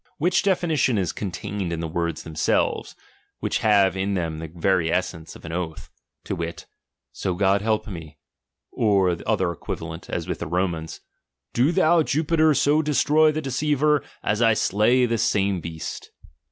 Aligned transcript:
Which 0.17 0.39
"f" 0.41 0.43
definition 0.45 0.97
is 0.97 1.11
contained 1.11 1.71
in 1.71 1.79
the 1.79 1.87
words 1.87 2.23
themselves, 2.23 2.95
which 3.39 3.59
have 3.59 3.95
in 3.95 4.15
them 4.15 4.39
the 4.39 4.47
very 4.47 4.91
essence 4.91 5.35
of 5.35 5.45
an 5.45 5.51
oath, 5.51 5.91
to 6.23 6.35
wit, 6.35 6.65
so 7.11 7.35
God 7.35 7.61
help 7.61 7.85
me, 7.85 8.17
or 8.71 9.15
other 9.27 9.51
equivalent, 9.51 10.09
as 10.09 10.27
with 10.27 10.39
the 10.39 10.47
Romans, 10.47 11.01
do 11.53 11.71
thou 11.71 12.01
t/upiter 12.01 12.57
so 12.57 12.81
destroy 12.81 13.31
the 13.31 13.43
deceiver, 13.43 14.01
as 14.23 14.41
I 14.41 14.55
slay 14.55 15.05
this 15.05 15.21
same 15.21 15.61
beast. 15.61 16.09